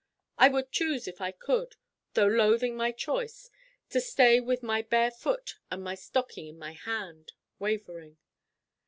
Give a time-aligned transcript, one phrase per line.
[0.39, 1.75] I would choose if I could
[2.15, 3.51] though loathing my choice
[3.91, 8.17] to stay with my bare foot and my stocking in my hand, Wavering.